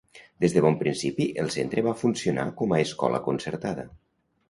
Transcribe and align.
Des 0.45 0.55
de 0.55 0.63
bon 0.65 0.77
principi 0.79 1.27
el 1.45 1.53
centre 1.57 1.85
va 1.91 1.95
funcionar 2.01 2.49
com 2.63 2.77
a 2.79 2.83
escola 2.89 3.25
concertada. 3.31 3.91